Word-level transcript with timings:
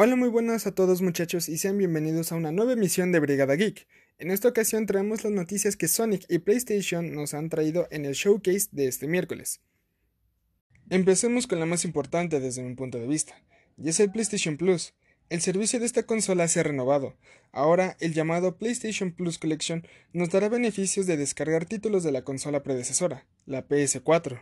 Hola 0.00 0.16
muy 0.16 0.28
buenas 0.28 0.66
a 0.66 0.74
todos 0.74 1.02
muchachos 1.02 1.48
y 1.48 1.58
sean 1.58 1.78
bienvenidos 1.78 2.32
a 2.32 2.34
una 2.34 2.50
nueva 2.50 2.72
emisión 2.72 3.12
de 3.12 3.20
Brigada 3.20 3.54
Geek. 3.54 3.86
En 4.18 4.32
esta 4.32 4.48
ocasión 4.48 4.86
traemos 4.86 5.22
las 5.22 5.32
noticias 5.32 5.76
que 5.76 5.86
Sonic 5.86 6.24
y 6.28 6.38
PlayStation 6.38 7.14
nos 7.14 7.34
han 7.34 7.48
traído 7.48 7.86
en 7.92 8.04
el 8.04 8.14
showcase 8.14 8.68
de 8.72 8.88
este 8.88 9.06
miércoles. 9.06 9.60
Empecemos 10.90 11.46
con 11.46 11.60
la 11.60 11.66
más 11.66 11.84
importante 11.84 12.40
desde 12.40 12.62
mi 12.62 12.74
punto 12.74 12.98
de 12.98 13.06
vista, 13.06 13.40
y 13.76 13.88
es 13.88 14.00
el 14.00 14.10
PlayStation 14.10 14.56
Plus. 14.56 14.94
El 15.30 15.42
servicio 15.42 15.78
de 15.78 15.84
esta 15.84 16.04
consola 16.04 16.48
se 16.48 16.60
ha 16.60 16.62
renovado. 16.62 17.14
Ahora 17.52 17.98
el 18.00 18.14
llamado 18.14 18.56
PlayStation 18.56 19.12
Plus 19.12 19.38
Collection 19.38 19.86
nos 20.14 20.30
dará 20.30 20.48
beneficios 20.48 21.06
de 21.06 21.18
descargar 21.18 21.66
títulos 21.66 22.02
de 22.02 22.12
la 22.12 22.22
consola 22.22 22.62
predecesora, 22.62 23.26
la 23.44 23.68
PS4. 23.68 24.40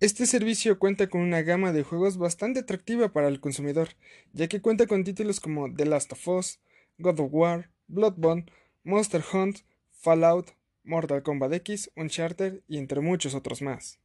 Este 0.00 0.24
servicio 0.24 0.78
cuenta 0.78 1.08
con 1.08 1.20
una 1.20 1.42
gama 1.42 1.72
de 1.72 1.82
juegos 1.82 2.16
bastante 2.16 2.60
atractiva 2.60 3.12
para 3.12 3.28
el 3.28 3.40
consumidor, 3.40 3.90
ya 4.32 4.48
que 4.48 4.62
cuenta 4.62 4.86
con 4.86 5.04
títulos 5.04 5.38
como 5.38 5.72
The 5.74 5.84
Last 5.84 6.12
of 6.12 6.26
Us, 6.28 6.60
God 6.96 7.20
of 7.20 7.28
War, 7.30 7.70
Bloodborne, 7.88 8.46
Monster 8.84 9.22
Hunt, 9.34 9.58
Fallout, 9.90 10.52
Mortal 10.82 11.22
Kombat 11.22 11.52
X, 11.52 11.90
Uncharted 11.94 12.62
y 12.66 12.78
entre 12.78 13.02
muchos 13.02 13.34
otros 13.34 13.60
más. 13.60 13.98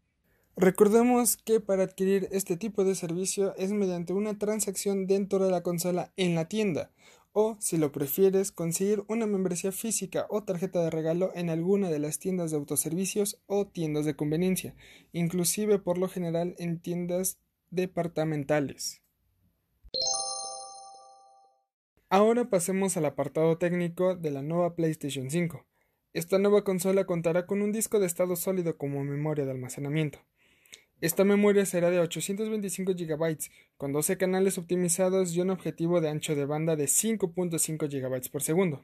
Recordemos 0.59 1.37
que 1.37 1.59
para 1.59 1.83
adquirir 1.83 2.27
este 2.31 2.57
tipo 2.57 2.83
de 2.83 2.95
servicio 2.95 3.55
es 3.57 3.71
mediante 3.71 4.13
una 4.13 4.39
transacción 4.39 5.05
dentro 5.05 5.45
de 5.45 5.51
la 5.51 5.61
consola 5.61 6.11
en 6.17 6.33
la 6.33 6.45
tienda, 6.45 6.89
o, 7.31 7.55
si 7.59 7.77
lo 7.77 7.91
prefieres, 7.91 8.51
conseguir 8.51 9.03
una 9.07 9.27
membresía 9.27 9.71
física 9.71 10.25
o 10.31 10.43
tarjeta 10.45 10.81
de 10.81 10.89
regalo 10.89 11.31
en 11.35 11.51
alguna 11.51 11.91
de 11.91 11.99
las 11.99 12.17
tiendas 12.17 12.49
de 12.49 12.57
autoservicios 12.57 13.39
o 13.45 13.67
tiendas 13.67 14.05
de 14.05 14.15
conveniencia, 14.15 14.73
inclusive 15.11 15.77
por 15.77 15.99
lo 15.99 16.09
general 16.09 16.55
en 16.57 16.79
tiendas 16.79 17.37
departamentales. 17.69 19.03
Ahora 22.09 22.49
pasemos 22.49 22.97
al 22.97 23.05
apartado 23.05 23.59
técnico 23.59 24.15
de 24.15 24.31
la 24.31 24.41
nueva 24.41 24.75
PlayStation 24.75 25.29
5. 25.29 25.67
Esta 26.13 26.39
nueva 26.39 26.63
consola 26.63 27.05
contará 27.05 27.45
con 27.45 27.61
un 27.61 27.71
disco 27.71 27.99
de 27.99 28.07
estado 28.07 28.35
sólido 28.35 28.75
como 28.79 29.03
memoria 29.03 29.45
de 29.45 29.51
almacenamiento. 29.51 30.17
Esta 30.99 31.23
memoria 31.23 31.63
será 31.67 31.91
de 31.91 31.99
825 31.99 32.93
GB, 32.93 33.37
con 33.77 33.93
12 33.93 34.17
canales 34.17 34.57
optimizados 34.57 35.31
y 35.35 35.41
un 35.41 35.51
objetivo 35.51 36.01
de 36.01 36.09
ancho 36.09 36.33
de 36.33 36.45
banda 36.45 36.75
de 36.75 36.85
5.5 36.85 37.87
GB 37.87 38.31
por 38.31 38.41
segundo. 38.41 38.83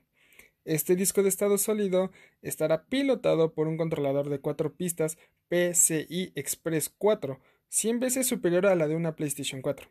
Este 0.64 0.96
disco 0.96 1.24
de 1.24 1.30
estado 1.30 1.58
sólido 1.58 2.12
estará 2.44 2.86
pilotado 2.86 3.54
por 3.56 3.68
un 3.68 3.78
controlador 3.78 4.30
de 4.30 4.40
4 4.40 4.76
pistas 4.76 5.18
PCI 5.50 6.34
Express 6.36 6.94
4, 6.96 7.40
100 7.70 8.00
veces 8.00 8.28
superior 8.28 8.68
a 8.68 8.76
la 8.76 8.88
de 8.88 8.96
una 8.96 9.16
PlayStation 9.16 9.64
4, 9.64 9.90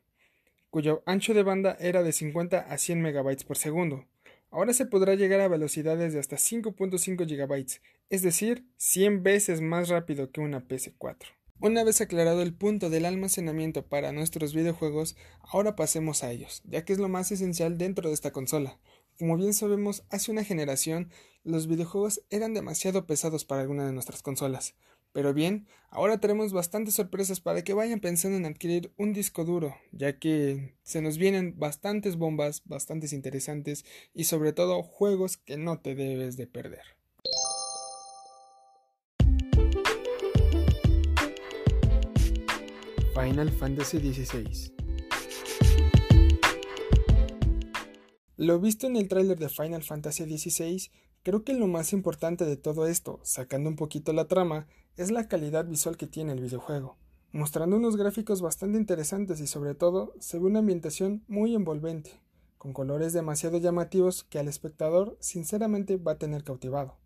cuyo 0.71 1.03
ancho 1.07 1.35
de 1.35 1.43
banda 1.43 1.77
era 1.81 2.05
de 2.05 2.13
50 2.13 2.61
a 2.61 2.79
100 2.79 3.03
MB 3.03 3.45
por 3.45 3.57
segundo. 3.57 4.07
Ahora 4.53 4.73
se 4.75 4.87
podrá 4.87 5.17
llegar 5.17 5.41
a 5.41 5.49
velocidades 5.49 6.13
de 6.13 6.21
hasta 6.21 6.37
5.5 6.37 7.27
GB, 7.27 7.81
es 8.11 8.23
decir, 8.23 8.65
100 8.77 9.25
veces 9.25 9.61
más 9.61 9.89
rápido 9.89 10.31
que 10.31 10.41
una 10.41 10.61
PS4. 10.69 11.42
Una 11.63 11.85
vez 11.85 12.01
aclarado 12.01 12.43
el 12.43 12.55
punto 12.55 12.91
del 12.91 13.05
almacenamiento 13.05 13.87
para 13.87 14.11
nuestros 14.11 14.53
videojuegos, 14.53 15.15
ahora 15.43 15.77
pasemos 15.77 16.25
a 16.25 16.33
ellos, 16.33 16.61
ya 16.65 16.85
que 16.85 16.93
es 16.93 16.99
lo 16.99 17.09
más 17.09 17.31
esencial 17.31 17.79
dentro 17.79 18.09
de 18.09 18.15
esta 18.15 18.33
consola. 18.33 18.81
Como 19.17 19.37
bien 19.37 19.55
sabemos, 19.55 20.03
hace 20.11 20.33
una 20.33 20.43
generación 20.43 21.13
los 21.45 21.69
videojuegos 21.69 22.21
eran 22.31 22.53
demasiado 22.53 23.07
pesados 23.07 23.45
para 23.45 23.63
alguna 23.63 23.87
de 23.87 23.93
nuestras 23.93 24.23
consolas. 24.23 24.75
Pero 25.13 25.35
bien, 25.35 25.69
ahora 25.89 26.19
tenemos 26.19 26.53
bastantes 26.53 26.95
sorpresas 26.95 27.39
para 27.39 27.63
que 27.63 27.75
vayan 27.75 28.01
pensando 28.01 28.39
en 28.39 28.47
adquirir 28.47 28.93
un 28.97 29.13
disco 29.13 29.45
duro, 29.45 29.77
ya 29.93 30.19
que 30.19 30.75
se 30.83 31.01
nos 31.01 31.17
vienen 31.17 31.57
bastantes 31.59 32.17
bombas, 32.17 32.63
bastantes 32.65 33.13
interesantes 33.13 33.85
y 34.13 34.25
sobre 34.25 34.53
todo 34.53 34.83
juegos 34.83 35.37
que 35.37 35.59
no 35.59 35.79
te 35.79 35.95
debes 35.95 36.37
de 36.37 36.49
perder. 36.49 37.02
Final 43.15 43.51
Fantasy 43.51 43.99
XVI. 43.99 44.73
Lo 48.39 48.59
visto 48.59 48.87
en 48.87 48.97
el 48.97 49.07
tráiler 49.07 49.39
de 49.39 49.51
Final 49.51 49.83
Fantasy 49.83 50.25
XVI, 50.25 50.91
creo 51.23 51.45
que 51.45 51.53
lo 51.53 51.67
más 51.67 51.93
importante 51.93 52.47
de 52.47 52.57
todo 52.57 52.87
esto, 52.87 53.21
sacando 53.23 53.69
un 53.69 53.77
poquito 53.77 54.15
la 54.15 54.29
trama, 54.29 54.67
es 54.97 55.11
la 55.11 55.29
calidad 55.29 55.67
visual 55.67 55.99
que 55.99 56.07
tiene 56.07 56.33
el 56.33 56.41
videojuego, 56.41 56.97
mostrando 57.33 57.77
unos 57.77 57.97
gráficos 57.97 58.41
bastante 58.41 58.79
interesantes 58.79 59.41
y 59.41 59.47
sobre 59.47 59.75
todo 59.75 60.15
se 60.19 60.39
ve 60.39 60.47
una 60.47 60.61
ambientación 60.61 61.23
muy 61.29 61.55
envolvente, 61.55 62.19
con 62.57 62.73
colores 62.73 63.13
demasiado 63.13 63.59
llamativos 63.59 64.25
que 64.25 64.39
al 64.39 64.49
espectador 64.49 65.19
sinceramente 65.21 65.99
va 65.99 66.13
a 66.13 66.19
tener 66.19 66.45
cautivado. 66.45 66.97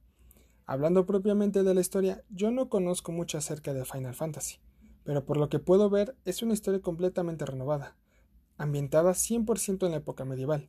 Hablando 0.67 1.05
propiamente 1.05 1.65
de 1.65 1.75
la 1.75 1.81
historia, 1.81 2.23
yo 2.31 2.53
no 2.53 2.69
conozco 2.69 3.11
mucho 3.11 3.39
acerca 3.39 3.75
de 3.75 3.85
Final 3.85 4.15
Fantasy, 4.15 4.59
pero 5.07 5.25
por 5.25 5.37
lo 5.37 5.49
que 5.49 5.61
puedo 5.61 5.89
ver 5.89 6.17
es 6.25 6.43
una 6.43 6.53
historia 6.53 6.83
completamente 6.83 7.47
renovada, 7.47 7.97
ambientada 8.59 9.13
100% 9.13 9.87
en 9.87 9.93
la 9.93 9.99
época 9.99 10.25
medieval. 10.25 10.69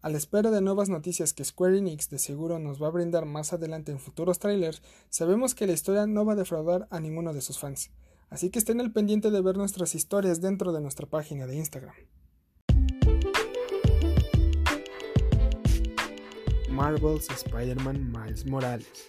A 0.00 0.08
la 0.08 0.16
espera 0.16 0.50
de 0.50 0.62
nuevas 0.62 0.88
noticias 0.88 1.34
que 1.34 1.44
Square 1.44 1.76
Enix 1.76 2.08
de 2.08 2.18
seguro 2.18 2.58
nos 2.58 2.82
va 2.82 2.86
a 2.86 2.90
brindar 2.90 3.26
más 3.26 3.52
adelante 3.52 3.92
en 3.92 3.98
futuros 3.98 4.38
trailers, 4.38 4.82
sabemos 5.10 5.54
que 5.54 5.66
la 5.66 5.74
historia 5.74 6.06
no 6.06 6.24
va 6.24 6.32
a 6.32 6.36
defraudar 6.36 6.88
a 6.90 7.00
ninguno 7.00 7.34
de 7.34 7.42
sus 7.42 7.58
fans, 7.58 7.90
así 8.30 8.48
que 8.48 8.58
estén 8.58 8.80
al 8.80 8.92
pendiente 8.92 9.30
de 9.30 9.42
ver 9.42 9.58
nuestras 9.58 9.94
historias 9.94 10.40
dentro 10.40 10.72
de 10.72 10.80
nuestra 10.80 11.06
página 11.06 11.46
de 11.46 11.56
Instagram. 11.56 11.94
Marvel's 16.70 17.28
Spider-Man 17.28 18.10
Miles 18.10 18.46
Morales 18.46 19.06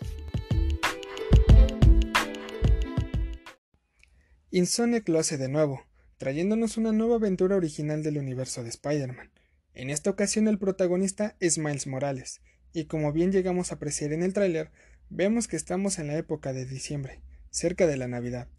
Insomniac 4.53 5.07
lo 5.07 5.17
hace 5.17 5.37
de 5.37 5.47
nuevo, 5.47 5.85
trayéndonos 6.17 6.75
una 6.75 6.91
nueva 6.91 7.15
aventura 7.15 7.55
original 7.55 8.03
del 8.03 8.17
universo 8.17 8.63
de 8.63 8.69
Spider-Man. 8.69 9.31
En 9.73 9.89
esta 9.89 10.09
ocasión 10.09 10.49
el 10.49 10.59
protagonista 10.59 11.37
es 11.39 11.57
Miles 11.57 11.87
Morales, 11.87 12.41
y 12.73 12.83
como 12.83 13.13
bien 13.13 13.31
llegamos 13.31 13.71
a 13.71 13.75
apreciar 13.75 14.11
en 14.11 14.23
el 14.23 14.33
tráiler, 14.33 14.69
vemos 15.09 15.47
que 15.47 15.55
estamos 15.55 15.99
en 15.99 16.07
la 16.07 16.17
época 16.17 16.51
de 16.51 16.65
diciembre, 16.65 17.21
cerca 17.49 17.87
de 17.87 17.95
la 17.95 18.09
Navidad, 18.09 18.49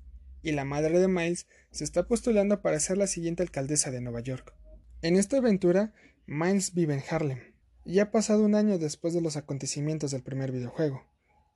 y 0.42 0.52
la 0.52 0.64
madre 0.64 0.98
de 0.98 1.08
Miles 1.08 1.46
se 1.72 1.84
está 1.84 2.08
postulando 2.08 2.62
para 2.62 2.80
ser 2.80 2.96
la 2.96 3.06
siguiente 3.06 3.42
alcaldesa 3.42 3.90
de 3.90 4.00
Nueva 4.00 4.20
York. 4.20 4.54
En 5.02 5.16
esta 5.16 5.36
aventura, 5.36 5.92
Miles 6.24 6.72
vive 6.72 6.94
en 6.94 7.02
Harlem, 7.10 7.52
y 7.84 7.98
ha 7.98 8.10
pasado 8.10 8.46
un 8.46 8.54
año 8.54 8.78
después 8.78 9.12
de 9.12 9.20
los 9.20 9.36
acontecimientos 9.36 10.12
del 10.12 10.22
primer 10.22 10.52
videojuego. 10.52 11.04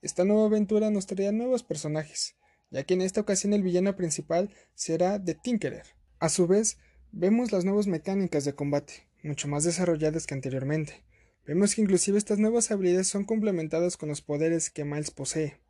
Esta 0.02 0.24
nueva 0.24 0.44
aventura 0.44 0.90
nos 0.90 1.06
traerá 1.06 1.32
nuevos 1.32 1.62
personajes, 1.62 2.36
ya 2.70 2.84
que 2.84 2.94
en 2.94 3.02
esta 3.02 3.20
ocasión 3.20 3.52
el 3.52 3.62
villano 3.62 3.96
principal 3.96 4.54
será 4.74 5.22
The 5.22 5.34
Tinkerer. 5.34 5.86
A 6.18 6.28
su 6.28 6.46
vez, 6.46 6.78
vemos 7.12 7.52
las 7.52 7.64
nuevas 7.64 7.86
mecánicas 7.86 8.44
de 8.44 8.54
combate, 8.54 9.08
mucho 9.22 9.48
más 9.48 9.64
desarrolladas 9.64 10.26
que 10.26 10.34
anteriormente. 10.34 11.04
Vemos 11.46 11.74
que 11.74 11.82
inclusive 11.82 12.18
estas 12.18 12.38
nuevas 12.38 12.70
habilidades 12.70 13.06
son 13.06 13.24
complementadas 13.24 13.96
con 13.96 14.08
los 14.08 14.20
poderes 14.20 14.70
que 14.70 14.84
Miles 14.84 15.10
posee. 15.10 15.60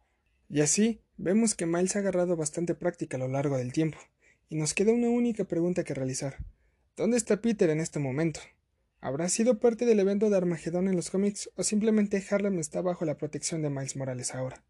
Y 0.49 0.61
así, 0.61 1.03
vemos 1.17 1.55
que 1.55 1.67
Miles 1.67 1.97
ha 1.97 1.99
agarrado 1.99 2.37
bastante 2.37 2.75
práctica 2.75 3.17
a 3.17 3.21
lo 3.21 3.29
largo 3.29 3.59
del 3.59 3.73
tiempo. 3.73 3.99
Y 4.49 4.56
nos 4.56 4.75
queda 4.75 4.93
una 4.93 5.11
única 5.11 5.45
pregunta 5.45 5.85
que 5.85 5.95
realizar. 5.95 6.37
¿Dónde 6.97 7.17
está 7.17 7.43
Peter 7.43 7.69
en 7.69 7.81
este 7.81 7.99
momento? 7.99 8.41
¿Habrá 9.01 9.29
sido 9.29 9.59
parte 9.59 9.85
del 9.85 10.01
evento 10.01 10.31
de 10.31 10.37
Armagedón 10.37 10.89
en 10.89 10.97
los 10.97 11.11
cómics 11.11 11.51
o 11.56 11.62
simplemente 11.62 12.25
Harlem 12.31 12.59
está 12.59 12.81
bajo 12.81 13.05
la 13.05 13.19
protección 13.19 13.61
de 13.61 13.71
Miles 13.71 13.97
Morales 13.97 14.35
ahora? 14.35 14.65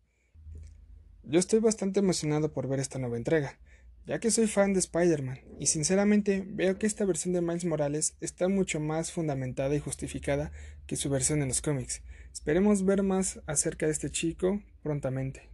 Yo 1.29 1.41
estoy 1.41 1.59
bastante 1.59 1.99
emocionado 1.99 2.53
por 2.53 2.69
ver 2.69 2.79
esta 2.79 3.01
nueva 3.01 3.17
entrega, 3.17 3.59
ya 4.07 4.21
que 4.21 4.31
soy 4.31 4.47
fan 4.47 4.75
de 4.75 4.79
Spider-Man, 4.79 5.41
y 5.59 5.67
sinceramente 5.67 6.45
veo 6.47 6.79
que 6.79 6.87
esta 6.87 7.05
versión 7.05 7.35
de 7.35 7.41
Miles 7.41 7.65
Morales 7.65 8.17
está 8.21 8.49
mucho 8.49 8.79
más 8.79 9.11
fundamentada 9.11 9.75
y 9.75 9.81
justificada 9.81 10.53
que 10.87 10.95
su 10.95 11.11
versión 11.11 11.43
en 11.43 11.49
los 11.49 11.63
cómics. 11.63 12.03
Esperemos 12.33 12.85
ver 12.85 13.03
más 13.03 13.41
acerca 13.49 13.87
de 13.87 13.93
este 13.93 14.09
chico 14.09 14.63
prontamente. 14.85 15.51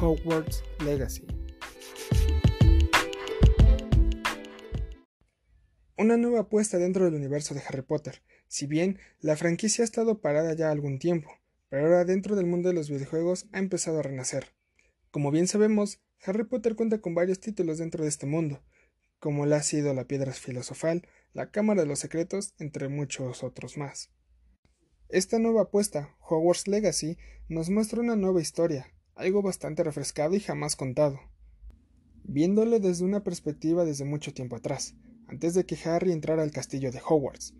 Hogwarts 0.00 0.64
Legacy 0.84 1.26
Una 5.96 6.16
nueva 6.16 6.40
apuesta 6.40 6.78
dentro 6.78 7.04
del 7.04 7.14
universo 7.14 7.54
de 7.54 7.62
Harry 7.68 7.82
Potter, 7.82 8.20
si 8.48 8.66
bien 8.66 8.98
la 9.20 9.36
franquicia 9.36 9.82
ha 9.82 9.84
estado 9.84 10.20
parada 10.20 10.54
ya 10.54 10.70
algún 10.70 10.98
tiempo, 10.98 11.30
pero 11.68 11.84
ahora 11.84 12.04
dentro 12.04 12.34
del 12.34 12.46
mundo 12.46 12.68
de 12.68 12.74
los 12.74 12.90
videojuegos 12.90 13.46
ha 13.52 13.58
empezado 13.58 14.00
a 14.00 14.02
renacer. 14.02 14.46
Como 15.10 15.30
bien 15.30 15.46
sabemos, 15.46 16.00
Harry 16.24 16.44
Potter 16.44 16.74
cuenta 16.74 17.00
con 17.00 17.14
varios 17.14 17.40
títulos 17.40 17.78
dentro 17.78 18.02
de 18.02 18.08
este 18.08 18.26
mundo, 18.26 18.62
como 19.20 19.46
lo 19.46 19.56
ha 19.56 19.62
sido 19.62 19.94
La 19.94 20.06
Piedra 20.06 20.32
Filosofal, 20.32 21.06
la 21.32 21.50
Cámara 21.50 21.82
de 21.82 21.88
los 21.88 22.00
Secretos, 22.00 22.54
entre 22.58 22.88
muchos 22.88 23.42
otros 23.42 23.76
más. 23.76 24.10
Esta 25.08 25.38
nueva 25.38 25.62
apuesta, 25.62 26.16
Hogwarts 26.20 26.68
Legacy, 26.68 27.18
nos 27.48 27.70
muestra 27.70 28.00
una 28.00 28.16
nueva 28.16 28.40
historia, 28.40 28.92
algo 29.14 29.42
bastante 29.42 29.82
refrescado 29.82 30.34
y 30.34 30.40
jamás 30.40 30.76
contado. 30.76 31.18
Viéndolo 32.24 32.78
desde 32.78 33.04
una 33.04 33.24
perspectiva 33.24 33.84
desde 33.84 34.04
mucho 34.04 34.34
tiempo 34.34 34.56
atrás, 34.56 34.94
antes 35.26 35.54
de 35.54 35.64
que 35.64 35.78
Harry 35.84 36.12
entrara 36.12 36.42
al 36.42 36.50
castillo 36.50 36.92
de 36.92 37.00
Hogwarts, 37.06 37.54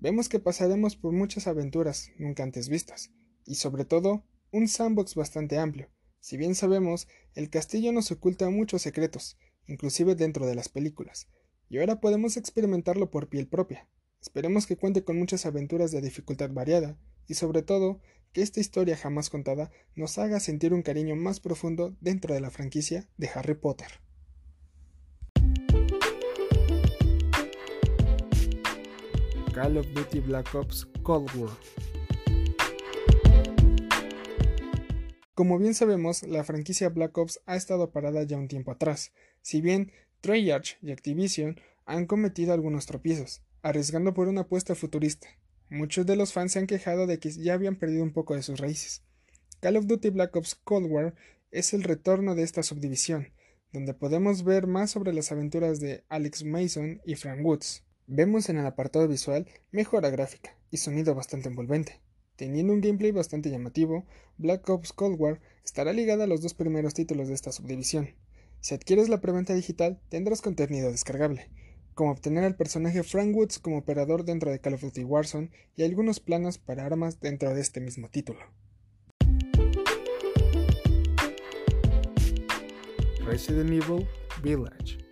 vemos 0.00 0.28
que 0.28 0.40
pasaremos 0.40 0.96
por 0.96 1.12
muchas 1.12 1.46
aventuras 1.46 2.10
nunca 2.18 2.42
antes 2.42 2.68
vistas, 2.68 3.12
y 3.44 3.56
sobre 3.56 3.84
todo, 3.84 4.24
un 4.52 4.68
sandbox 4.68 5.14
bastante 5.14 5.58
amplio. 5.58 5.90
Si 6.20 6.36
bien 6.36 6.54
sabemos, 6.54 7.08
el 7.34 7.50
castillo 7.50 7.92
nos 7.92 8.10
oculta 8.10 8.50
muchos 8.50 8.82
secretos, 8.82 9.38
inclusive 9.66 10.14
dentro 10.14 10.46
de 10.46 10.54
las 10.54 10.68
películas, 10.68 11.28
y 11.68 11.78
ahora 11.78 12.00
podemos 12.00 12.36
experimentarlo 12.36 13.10
por 13.10 13.28
piel 13.28 13.46
propia. 13.46 13.88
Esperemos 14.20 14.66
que 14.66 14.76
cuente 14.76 15.04
con 15.04 15.18
muchas 15.18 15.46
aventuras 15.46 15.90
de 15.90 16.00
dificultad 16.00 16.50
variada, 16.50 16.98
y 17.28 17.34
sobre 17.34 17.62
todo, 17.62 18.00
que 18.32 18.42
esta 18.42 18.60
historia 18.60 18.96
jamás 18.96 19.30
contada 19.30 19.70
nos 19.94 20.18
haga 20.18 20.40
sentir 20.40 20.74
un 20.74 20.82
cariño 20.82 21.16
más 21.16 21.40
profundo 21.40 21.96
dentro 22.00 22.34
de 22.34 22.40
la 22.40 22.50
franquicia 22.50 23.08
de 23.16 23.30
Harry 23.34 23.54
Potter. 23.54 24.05
Call 29.56 29.78
of 29.78 29.86
Duty 29.94 30.20
Black 30.20 30.54
Ops 30.54 30.86
Cold 31.02 31.34
War 31.34 31.48
Como 35.32 35.58
bien 35.58 35.72
sabemos, 35.72 36.24
la 36.24 36.44
franquicia 36.44 36.90
Black 36.90 37.16
Ops 37.16 37.40
ha 37.46 37.56
estado 37.56 37.90
parada 37.90 38.22
ya 38.24 38.36
un 38.36 38.48
tiempo 38.48 38.70
atrás, 38.70 39.14
si 39.40 39.62
bien 39.62 39.92
Treyarch 40.20 40.76
y 40.82 40.92
Activision 40.92 41.58
han 41.86 42.04
cometido 42.04 42.52
algunos 42.52 42.84
tropiezos, 42.84 43.40
arriesgando 43.62 44.12
por 44.12 44.28
una 44.28 44.42
apuesta 44.42 44.74
futurista. 44.74 45.26
Muchos 45.70 46.04
de 46.04 46.16
los 46.16 46.34
fans 46.34 46.52
se 46.52 46.58
han 46.58 46.66
quejado 46.66 47.06
de 47.06 47.18
que 47.18 47.30
ya 47.30 47.54
habían 47.54 47.76
perdido 47.76 48.02
un 48.02 48.12
poco 48.12 48.34
de 48.34 48.42
sus 48.42 48.60
raíces. 48.60 49.04
Call 49.60 49.78
of 49.78 49.86
Duty 49.86 50.10
Black 50.10 50.36
Ops 50.36 50.54
Cold 50.54 50.92
War 50.92 51.14
es 51.50 51.72
el 51.72 51.82
retorno 51.82 52.34
de 52.34 52.42
esta 52.42 52.62
subdivisión, 52.62 53.32
donde 53.72 53.94
podemos 53.94 54.44
ver 54.44 54.66
más 54.66 54.90
sobre 54.90 55.14
las 55.14 55.32
aventuras 55.32 55.80
de 55.80 56.04
Alex 56.10 56.44
Mason 56.44 57.00
y 57.06 57.14
Frank 57.14 57.42
Woods. 57.42 57.85
Vemos 58.08 58.48
en 58.48 58.56
el 58.56 58.66
apartado 58.66 59.08
visual 59.08 59.48
mejora 59.72 60.10
gráfica 60.10 60.56
y 60.70 60.76
sonido 60.76 61.16
bastante 61.16 61.48
envolvente. 61.48 62.00
Teniendo 62.36 62.72
un 62.72 62.80
gameplay 62.80 63.10
bastante 63.10 63.50
llamativo, 63.50 64.06
Black 64.38 64.68
Ops 64.70 64.92
Cold 64.92 65.20
War 65.20 65.40
estará 65.64 65.92
ligada 65.92 66.22
a 66.24 66.26
los 66.28 66.40
dos 66.40 66.54
primeros 66.54 66.94
títulos 66.94 67.26
de 67.26 67.34
esta 67.34 67.50
subdivisión. 67.50 68.10
Si 68.60 68.76
adquieres 68.76 69.08
la 69.08 69.20
preventa 69.20 69.54
digital, 69.54 70.00
tendrás 70.08 70.40
contenido 70.40 70.92
descargable, 70.92 71.50
como 71.94 72.12
obtener 72.12 72.44
al 72.44 72.54
personaje 72.54 73.02
Frank 73.02 73.34
Woods 73.34 73.58
como 73.58 73.78
operador 73.78 74.24
dentro 74.24 74.52
de 74.52 74.60
Call 74.60 74.74
of 74.74 74.82
Duty 74.82 75.02
Warzone 75.02 75.50
y 75.74 75.82
algunos 75.82 76.20
planos 76.20 76.58
para 76.58 76.86
armas 76.86 77.18
dentro 77.20 77.52
de 77.54 77.60
este 77.60 77.80
mismo 77.80 78.08
título. 78.08 78.38
Resident 83.24 83.70
Evil 83.70 84.06
Village 84.44 85.05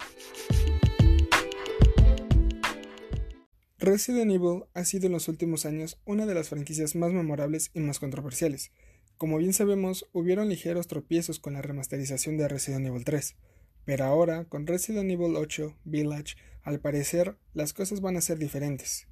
Resident 3.84 4.30
Evil 4.30 4.64
ha 4.72 4.86
sido 4.86 5.08
en 5.08 5.12
los 5.12 5.28
últimos 5.28 5.66
años 5.66 6.00
una 6.06 6.24
de 6.24 6.32
las 6.34 6.48
franquicias 6.48 6.96
más 6.96 7.12
memorables 7.12 7.70
y 7.74 7.80
más 7.80 7.98
controversiales. 7.98 8.72
Como 9.18 9.36
bien 9.36 9.52
sabemos, 9.52 10.08
hubieron 10.14 10.48
ligeros 10.48 10.88
tropiezos 10.88 11.38
con 11.38 11.52
la 11.52 11.60
remasterización 11.60 12.38
de 12.38 12.48
Resident 12.48 12.86
Evil 12.86 13.04
3, 13.04 13.36
pero 13.84 14.06
ahora, 14.06 14.46
con 14.46 14.66
Resident 14.66 15.10
Evil 15.10 15.36
8 15.36 15.76
Village, 15.84 16.36
al 16.62 16.80
parecer 16.80 17.36
las 17.52 17.74
cosas 17.74 18.00
van 18.00 18.16
a 18.16 18.22
ser 18.22 18.38
diferentes. 18.38 19.06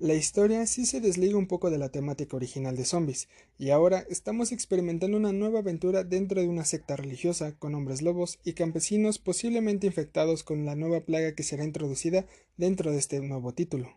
La 0.00 0.14
historia 0.14 0.66
sí 0.66 0.86
se 0.86 1.02
desliga 1.02 1.36
un 1.36 1.46
poco 1.46 1.70
de 1.70 1.76
la 1.76 1.90
temática 1.90 2.34
original 2.34 2.74
de 2.74 2.86
zombies, 2.86 3.28
y 3.58 3.68
ahora 3.68 4.06
estamos 4.08 4.50
experimentando 4.50 5.18
una 5.18 5.34
nueva 5.34 5.58
aventura 5.58 6.04
dentro 6.04 6.40
de 6.40 6.48
una 6.48 6.64
secta 6.64 6.96
religiosa 6.96 7.54
con 7.58 7.74
hombres 7.74 8.00
lobos 8.00 8.38
y 8.42 8.54
campesinos 8.54 9.18
posiblemente 9.18 9.86
infectados 9.86 10.42
con 10.42 10.64
la 10.64 10.74
nueva 10.74 11.04
plaga 11.04 11.34
que 11.34 11.42
será 11.42 11.64
introducida 11.64 12.24
dentro 12.56 12.92
de 12.92 12.98
este 12.98 13.20
nuevo 13.20 13.52
título. 13.52 13.94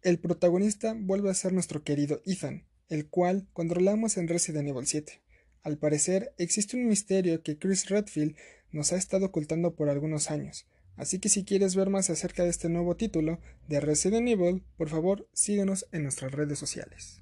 El 0.00 0.18
protagonista 0.18 0.96
vuelve 0.98 1.28
a 1.28 1.34
ser 1.34 1.52
nuestro 1.52 1.84
querido 1.84 2.22
Ethan, 2.24 2.64
el 2.88 3.06
cual 3.06 3.46
controlamos 3.52 4.16
en 4.16 4.28
Resident 4.28 4.66
Evil 4.66 4.86
7. 4.86 5.20
Al 5.62 5.76
parecer 5.76 6.32
existe 6.38 6.78
un 6.78 6.88
misterio 6.88 7.42
que 7.42 7.58
Chris 7.58 7.90
Redfield 7.90 8.34
nos 8.72 8.94
ha 8.94 8.96
estado 8.96 9.26
ocultando 9.26 9.74
por 9.74 9.90
algunos 9.90 10.30
años, 10.30 10.64
Así 10.96 11.18
que 11.18 11.28
si 11.28 11.44
quieres 11.44 11.74
ver 11.74 11.90
más 11.90 12.10
acerca 12.10 12.44
de 12.44 12.50
este 12.50 12.68
nuevo 12.68 12.96
título 12.96 13.40
de 13.68 13.80
Resident 13.80 14.28
Evil, 14.28 14.62
por 14.76 14.88
favor 14.88 15.28
síguenos 15.32 15.86
en 15.92 16.04
nuestras 16.04 16.32
redes 16.32 16.58
sociales. 16.58 17.20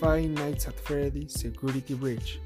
Five 0.00 0.28
Nights 0.28 0.66
at 0.66 0.74
Freddy's 0.84 1.34
Security 1.34 1.92
Breach 1.94 2.40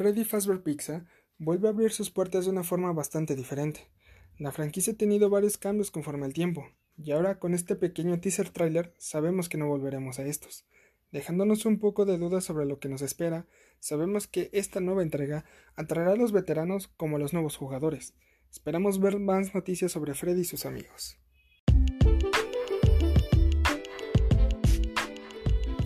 Freddy 0.00 0.24
Fazbear 0.24 0.62
Pizza 0.62 1.04
vuelve 1.36 1.68
a 1.68 1.72
abrir 1.72 1.92
sus 1.92 2.10
puertas 2.10 2.46
de 2.46 2.50
una 2.50 2.64
forma 2.64 2.90
bastante 2.94 3.36
diferente. 3.36 3.90
La 4.38 4.50
franquicia 4.50 4.94
ha 4.94 4.96
tenido 4.96 5.28
varios 5.28 5.58
cambios 5.58 5.90
conforme 5.90 6.24
al 6.24 6.32
tiempo, 6.32 6.66
y 6.96 7.10
ahora 7.10 7.38
con 7.38 7.52
este 7.52 7.76
pequeño 7.76 8.18
teaser 8.18 8.48
trailer 8.48 8.94
sabemos 8.96 9.50
que 9.50 9.58
no 9.58 9.68
volveremos 9.68 10.18
a 10.18 10.24
estos. 10.24 10.64
Dejándonos 11.12 11.66
un 11.66 11.80
poco 11.80 12.04
de 12.04 12.18
dudas 12.18 12.44
sobre 12.44 12.66
lo 12.66 12.78
que 12.78 12.88
nos 12.88 13.02
espera, 13.02 13.44
sabemos 13.80 14.28
que 14.28 14.48
esta 14.52 14.78
nueva 14.78 15.02
entrega 15.02 15.44
atraerá 15.74 16.12
a 16.12 16.16
los 16.16 16.30
veteranos 16.30 16.86
como 16.86 17.16
a 17.16 17.18
los 17.18 17.32
nuevos 17.32 17.56
jugadores. 17.56 18.14
Esperamos 18.48 19.00
ver 19.00 19.18
más 19.18 19.52
noticias 19.52 19.90
sobre 19.90 20.14
Freddy 20.14 20.42
y 20.42 20.44
sus 20.44 20.66
amigos. 20.66 21.18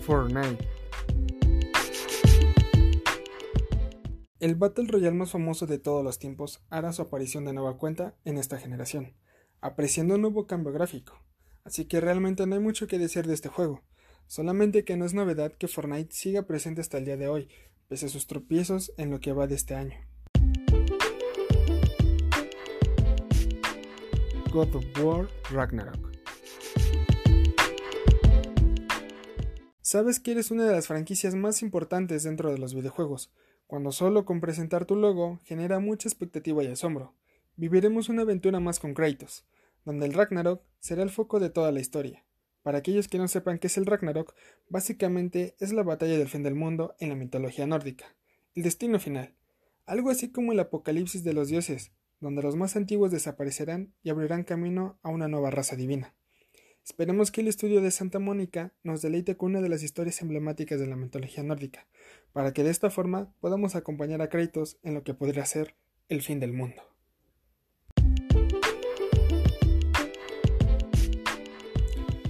Fortnite 0.03 0.63
El 4.39 4.53
Battle 4.53 4.85
Royale 4.87 5.15
más 5.15 5.31
famoso 5.31 5.65
de 5.65 5.79
todos 5.79 6.03
los 6.03 6.19
tiempos 6.19 6.63
hará 6.69 6.93
su 6.93 7.01
aparición 7.01 7.45
de 7.45 7.53
nueva 7.53 7.79
cuenta 7.79 8.15
en 8.25 8.37
esta 8.37 8.59
generación, 8.59 9.15
apreciando 9.59 10.13
un 10.15 10.21
nuevo 10.21 10.45
cambio 10.45 10.71
gráfico. 10.71 11.19
Así 11.63 11.85
que 11.85 11.99
realmente 11.99 12.45
no 12.45 12.53
hay 12.53 12.61
mucho 12.61 12.85
que 12.85 12.99
decir 12.99 13.25
de 13.25 13.33
este 13.33 13.49
juego 13.49 13.81
Solamente 14.27 14.83
que 14.83 14.97
no 14.97 15.05
es 15.05 15.13
novedad 15.13 15.53
que 15.53 15.67
Fortnite 15.67 16.13
siga 16.13 16.43
presente 16.43 16.81
hasta 16.81 16.97
el 16.97 17.05
día 17.05 17.17
de 17.17 17.27
hoy, 17.27 17.47
pese 17.87 18.07
a 18.07 18.09
sus 18.09 18.27
tropiezos 18.27 18.91
en 18.97 19.11
lo 19.11 19.19
que 19.19 19.31
va 19.31 19.47
de 19.47 19.55
este 19.55 19.75
año. 19.75 19.95
God 24.51 24.75
of 24.75 24.85
War 25.03 25.27
Ragnarok 25.51 26.11
Sabes 29.81 30.19
que 30.19 30.31
eres 30.31 30.49
una 30.49 30.65
de 30.65 30.71
las 30.73 30.87
franquicias 30.87 31.35
más 31.35 31.61
importantes 31.61 32.23
dentro 32.23 32.51
de 32.51 32.57
los 32.57 32.73
videojuegos, 32.73 33.31
cuando 33.67 33.91
solo 33.91 34.25
con 34.25 34.41
presentar 34.41 34.85
tu 34.85 34.95
logo 34.95 35.39
genera 35.43 35.79
mucha 35.79 36.09
expectativa 36.09 36.63
y 36.63 36.67
asombro. 36.67 37.13
Viviremos 37.55 38.09
una 38.09 38.23
aventura 38.23 38.59
más 38.59 38.79
con 38.79 38.95
Kratos, 38.95 39.45
donde 39.85 40.07
el 40.07 40.13
Ragnarok 40.13 40.61
será 40.79 41.03
el 41.03 41.11
foco 41.11 41.39
de 41.39 41.51
toda 41.51 41.71
la 41.71 41.79
historia. 41.79 42.24
Para 42.65 42.79
aquellos 42.79 43.07
que 43.07 43.19
no 43.19 43.27
sepan 43.27 43.59
qué 43.59 43.67
es 43.67 43.77
el 43.77 43.85
Ragnarok, 43.85 44.33
básicamente 44.69 45.55
es 45.59 45.71
la 45.71 45.83
batalla 45.83 46.17
del 46.17 46.27
fin 46.27 46.41
del 46.41 46.55
mundo 46.55 46.95
en 46.99 47.09
la 47.09 47.15
mitología 47.15 47.67
nórdica, 47.67 48.15
el 48.55 48.63
destino 48.63 48.99
final, 48.99 49.35
algo 49.85 50.09
así 50.09 50.31
como 50.31 50.51
el 50.51 50.59
apocalipsis 50.59 51.23
de 51.23 51.33
los 51.33 51.49
dioses, 51.49 51.91
donde 52.19 52.41
los 52.41 52.55
más 52.55 52.75
antiguos 52.75 53.11
desaparecerán 53.11 53.93
y 54.01 54.09
abrirán 54.09 54.43
camino 54.43 54.97
a 55.03 55.09
una 55.09 55.27
nueva 55.27 55.51
raza 55.51 55.75
divina. 55.75 56.15
Esperemos 56.83 57.29
que 57.29 57.41
el 57.41 57.49
estudio 57.49 57.81
de 57.81 57.91
Santa 57.91 58.17
Mónica 58.17 58.73
nos 58.81 59.03
deleite 59.03 59.37
con 59.37 59.51
una 59.51 59.61
de 59.61 59.69
las 59.69 59.83
historias 59.83 60.19
emblemáticas 60.23 60.79
de 60.79 60.87
la 60.87 60.95
mitología 60.95 61.43
nórdica, 61.43 61.85
para 62.33 62.51
que 62.51 62.63
de 62.63 62.71
esta 62.71 62.89
forma 62.89 63.31
podamos 63.41 63.75
acompañar 63.75 64.23
a 64.23 64.29
Kratos 64.29 64.79
en 64.81 64.95
lo 64.95 65.03
que 65.03 65.13
podría 65.13 65.45
ser 65.45 65.75
el 66.09 66.23
fin 66.23 66.39
del 66.39 66.53
mundo. 66.53 66.94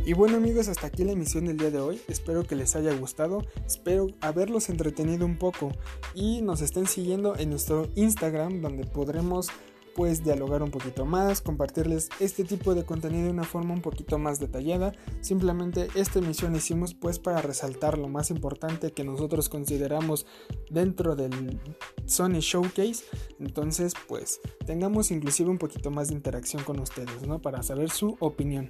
Y 0.08 0.14
bueno 0.14 0.38
amigos, 0.38 0.68
hasta 0.68 0.86
aquí 0.86 1.04
la 1.04 1.14
emisión 1.14 1.46
del 1.46 1.58
día 1.58 1.72
de 1.72 1.80
hoy. 1.80 2.00
Espero 2.08 2.46
que 2.46 2.56
les 2.56 2.76
haya 2.76 2.94
gustado, 2.94 3.42
espero 3.66 4.06
haberlos 4.22 4.70
entretenido 4.70 5.26
un 5.26 5.40
poco 5.40 5.72
y 6.14 6.44
nos 6.44 6.62
estén 6.62 6.86
siguiendo 6.86 7.36
en 7.36 7.50
nuestro 7.50 7.88
Instagram 7.96 8.62
donde 8.62 8.86
podremos 8.86 9.48
pues 9.96 10.24
dialogar 10.26 10.62
un 10.62 10.72
poquito 10.72 11.06
más, 11.06 11.42
compartirles 11.42 12.10
este 12.20 12.44
tipo 12.44 12.76
de 12.76 12.84
contenido 12.84 13.24
de 13.24 13.32
una 13.32 13.46
forma 13.46 13.74
un 13.74 13.82
poquito 13.82 14.20
más 14.20 14.40
detallada. 14.40 14.92
Simplemente 15.22 15.88
esta 15.96 16.20
emisión 16.20 16.54
hicimos 16.56 16.94
pues 16.94 17.18
para 17.18 17.42
resaltar 17.42 17.98
lo 17.98 18.10
más 18.10 18.30
importante 18.30 18.92
que 18.92 19.06
nosotros 19.06 19.48
consideramos 19.48 20.26
dentro 20.70 21.16
del 21.16 21.62
Sony 22.06 22.40
Showcase. 22.42 23.06
Entonces 23.40 23.94
pues 24.08 24.42
tengamos 24.66 25.12
inclusive 25.12 25.50
un 25.50 25.58
poquito 25.58 25.92
más 25.92 26.10
de 26.10 26.16
interacción 26.16 26.64
con 26.64 26.80
ustedes, 26.82 27.26
¿no? 27.26 27.42
Para 27.42 27.64
saber 27.64 27.90
su 27.90 28.18
opinión. 28.20 28.70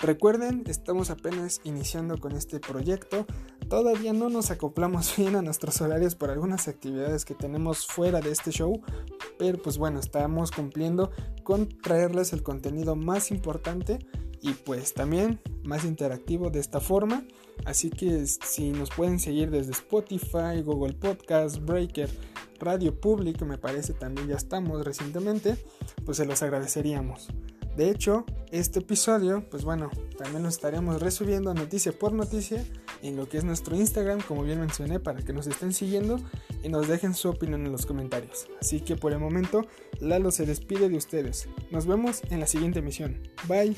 Recuerden, 0.00 0.64
estamos 0.66 1.10
apenas 1.10 1.60
iniciando 1.62 2.18
con 2.18 2.32
este 2.32 2.58
proyecto, 2.58 3.26
Todavía 3.68 4.12
no 4.12 4.28
nos 4.28 4.50
acoplamos 4.50 5.14
bien 5.16 5.36
a 5.36 5.42
nuestros 5.42 5.80
horarios 5.80 6.14
por 6.14 6.30
algunas 6.30 6.68
actividades 6.68 7.24
que 7.24 7.34
tenemos 7.34 7.86
fuera 7.86 8.20
de 8.20 8.30
este 8.30 8.50
show, 8.50 8.82
pero 9.38 9.60
pues 9.60 9.78
bueno, 9.78 10.00
estamos 10.00 10.50
cumpliendo 10.50 11.10
con 11.42 11.68
traerles 11.68 12.32
el 12.32 12.42
contenido 12.42 12.96
más 12.96 13.30
importante 13.30 13.98
y 14.40 14.52
pues 14.52 14.92
también 14.94 15.40
más 15.62 15.84
interactivo 15.84 16.50
de 16.50 16.60
esta 16.60 16.80
forma. 16.80 17.24
Así 17.64 17.90
que 17.90 18.26
si 18.26 18.70
nos 18.70 18.90
pueden 18.90 19.18
seguir 19.18 19.50
desde 19.50 19.72
Spotify, 19.72 20.60
Google 20.62 20.94
Podcast, 20.94 21.58
Breaker, 21.58 22.10
Radio 22.60 22.98
Public, 22.98 23.40
me 23.42 23.58
parece 23.58 23.94
también 23.94 24.28
ya 24.28 24.36
estamos 24.36 24.84
recientemente, 24.84 25.56
pues 26.04 26.18
se 26.18 26.26
los 26.26 26.42
agradeceríamos. 26.42 27.28
De 27.76 27.90
hecho, 27.90 28.24
este 28.52 28.80
episodio, 28.80 29.48
pues 29.50 29.64
bueno, 29.64 29.90
también 30.16 30.42
lo 30.42 30.48
estaremos 30.48 31.00
resubiendo 31.00 31.54
noticia 31.54 31.92
por 31.92 32.12
noticia 32.12 32.64
en 33.04 33.16
lo 33.16 33.28
que 33.28 33.36
es 33.36 33.44
nuestro 33.44 33.76
Instagram, 33.76 34.20
como 34.22 34.42
bien 34.42 34.58
mencioné, 34.58 34.98
para 34.98 35.22
que 35.22 35.32
nos 35.32 35.46
estén 35.46 35.72
siguiendo 35.72 36.18
y 36.62 36.70
nos 36.70 36.88
dejen 36.88 37.14
su 37.14 37.28
opinión 37.28 37.64
en 37.66 37.70
los 37.70 37.84
comentarios. 37.84 38.48
Así 38.60 38.80
que 38.80 38.96
por 38.96 39.12
el 39.12 39.18
momento, 39.18 39.66
Lalo 40.00 40.30
se 40.30 40.46
despide 40.46 40.88
de 40.88 40.96
ustedes. 40.96 41.46
Nos 41.70 41.86
vemos 41.86 42.22
en 42.30 42.40
la 42.40 42.46
siguiente 42.46 42.78
emisión. 42.78 43.16
Bye. 43.46 43.76